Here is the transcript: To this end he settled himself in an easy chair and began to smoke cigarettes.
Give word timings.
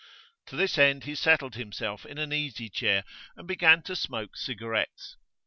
To 0.47 0.55
this 0.55 0.79
end 0.79 1.03
he 1.03 1.13
settled 1.13 1.53
himself 1.53 2.07
in 2.07 2.17
an 2.17 2.33
easy 2.33 2.69
chair 2.69 3.03
and 3.35 3.47
began 3.47 3.83
to 3.83 3.95
smoke 3.95 4.35
cigarettes. 4.35 5.15